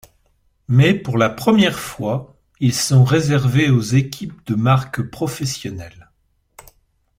[0.67, 6.09] Mais pour la première fois, ils sont réservés aux équipes de marques professionnelles.